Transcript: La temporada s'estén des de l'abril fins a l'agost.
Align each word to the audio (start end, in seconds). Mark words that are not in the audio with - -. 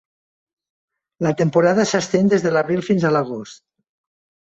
La 1.27 1.35
temporada 1.43 1.87
s'estén 1.91 2.35
des 2.35 2.49
de 2.49 2.57
l'abril 2.59 2.85
fins 2.91 3.09
a 3.11 3.17
l'agost. 3.17 3.67